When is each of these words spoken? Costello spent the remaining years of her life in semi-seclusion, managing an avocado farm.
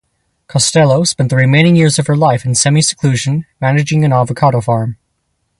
Costello 0.47 1.03
spent 1.03 1.29
the 1.29 1.35
remaining 1.35 1.75
years 1.75 1.99
of 1.99 2.07
her 2.07 2.15
life 2.17 2.43
in 2.43 2.55
semi-seclusion, 2.55 3.45
managing 3.61 4.03
an 4.03 4.11
avocado 4.11 4.59
farm. 4.59 4.97